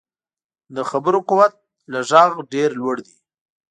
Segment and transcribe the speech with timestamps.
[0.75, 1.53] د خبرو قوت
[1.91, 3.15] له غږ ډېر لوړ وي